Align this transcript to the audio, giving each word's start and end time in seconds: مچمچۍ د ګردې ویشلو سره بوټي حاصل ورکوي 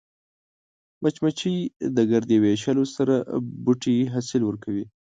مچمچۍ 1.01 1.57
د 1.95 1.97
ګردې 2.11 2.37
ویشلو 2.39 2.83
سره 2.97 3.15
بوټي 3.63 3.97
حاصل 4.13 4.41
ورکوي 4.45 4.85